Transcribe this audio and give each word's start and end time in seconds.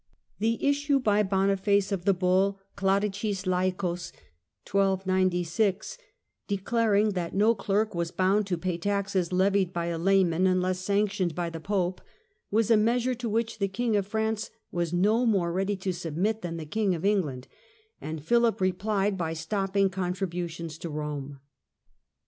The 0.39 0.57
Bull 0.57 0.67
issue 0.67 0.99
by 0.99 1.21
Boniface 1.21 1.91
of 1.91 2.05
the 2.05 2.13
Bull 2.15 2.59
Clericis 2.75 3.45
Laicos, 3.45 4.11
declaring 4.65 5.27
Laicos, 7.09 7.13
that 7.13 7.35
no 7.35 7.53
clerk 7.53 7.93
was 7.93 8.09
bound 8.09 8.47
to 8.47 8.57
pay 8.57 8.79
taxes 8.79 9.31
levied 9.31 9.71
by 9.71 9.85
a 9.85 9.99
lay 9.99 10.23
man 10.23 10.47
unless 10.47 10.79
sanctioned 10.79 11.35
by 11.35 11.51
the 11.51 11.59
Pope, 11.59 12.01
was 12.49 12.71
a 12.71 12.77
measure 12.77 13.13
to 13.13 13.29
which 13.29 13.59
the 13.59 13.67
King 13.67 13.95
of 13.95 14.07
France 14.07 14.49
was 14.71 14.91
no 14.91 15.23
more 15.23 15.51
ready 15.53 15.75
to 15.75 15.93
submit 15.93 16.41
than 16.41 16.57
the 16.57 16.65
King 16.65 16.95
of 16.95 17.05
England, 17.05 17.47
and 18.01 18.23
Philip 18.25 18.59
replied 18.59 19.19
by 19.19 19.33
stopping 19.33 19.91
contributions 19.91 20.79
to 20.79 20.89
Rome. 20.89 21.39